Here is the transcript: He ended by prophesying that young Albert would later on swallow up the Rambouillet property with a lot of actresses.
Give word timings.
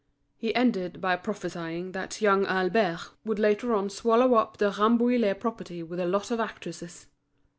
He 0.35 0.55
ended 0.55 0.99
by 0.99 1.15
prophesying 1.15 1.91
that 1.91 2.21
young 2.21 2.47
Albert 2.47 3.11
would 3.23 3.37
later 3.37 3.75
on 3.75 3.91
swallow 3.91 4.33
up 4.33 4.57
the 4.57 4.71
Rambouillet 4.71 5.39
property 5.39 5.83
with 5.83 5.99
a 5.99 6.07
lot 6.07 6.31
of 6.31 6.39
actresses. 6.39 7.05